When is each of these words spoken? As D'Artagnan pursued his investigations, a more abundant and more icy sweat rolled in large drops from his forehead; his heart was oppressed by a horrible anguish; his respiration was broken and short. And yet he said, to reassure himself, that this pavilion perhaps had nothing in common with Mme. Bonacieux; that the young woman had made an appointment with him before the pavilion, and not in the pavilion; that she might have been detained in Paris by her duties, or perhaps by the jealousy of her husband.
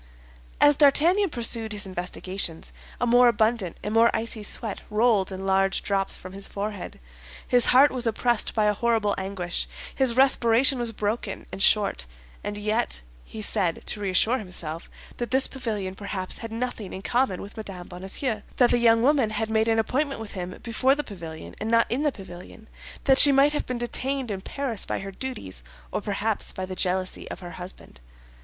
As 0.59 0.77
D'Artagnan 0.77 1.29
pursued 1.29 1.73
his 1.73 1.85
investigations, 1.85 2.73
a 2.99 3.05
more 3.05 3.27
abundant 3.27 3.77
and 3.83 3.93
more 3.93 4.09
icy 4.15 4.41
sweat 4.41 4.81
rolled 4.89 5.31
in 5.31 5.45
large 5.45 5.83
drops 5.83 6.15
from 6.15 6.33
his 6.33 6.47
forehead; 6.47 6.99
his 7.47 7.65
heart 7.67 7.91
was 7.91 8.07
oppressed 8.07 8.55
by 8.55 8.65
a 8.65 8.73
horrible 8.73 9.13
anguish; 9.19 9.67
his 9.93 10.15
respiration 10.17 10.79
was 10.79 10.91
broken 10.91 11.45
and 11.51 11.61
short. 11.61 12.07
And 12.43 12.57
yet 12.57 13.03
he 13.23 13.43
said, 13.43 13.85
to 13.85 13.99
reassure 14.01 14.39
himself, 14.39 14.89
that 15.17 15.29
this 15.29 15.45
pavilion 15.45 15.93
perhaps 15.93 16.39
had 16.39 16.51
nothing 16.51 16.93
in 16.93 17.03
common 17.03 17.39
with 17.39 17.55
Mme. 17.55 17.83
Bonacieux; 17.87 18.41
that 18.57 18.71
the 18.71 18.79
young 18.79 19.03
woman 19.03 19.29
had 19.29 19.51
made 19.51 19.67
an 19.67 19.77
appointment 19.77 20.19
with 20.19 20.31
him 20.31 20.57
before 20.63 20.95
the 20.95 21.03
pavilion, 21.03 21.53
and 21.59 21.69
not 21.69 21.85
in 21.91 22.01
the 22.01 22.11
pavilion; 22.11 22.67
that 23.03 23.19
she 23.19 23.31
might 23.31 23.53
have 23.53 23.67
been 23.67 23.77
detained 23.77 24.31
in 24.31 24.41
Paris 24.41 24.83
by 24.83 24.97
her 24.97 25.11
duties, 25.11 25.61
or 25.91 26.01
perhaps 26.01 26.51
by 26.51 26.65
the 26.65 26.75
jealousy 26.75 27.29
of 27.29 27.41
her 27.41 27.51
husband. 27.51 28.01